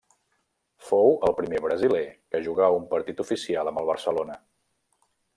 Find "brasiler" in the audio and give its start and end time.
1.65-2.01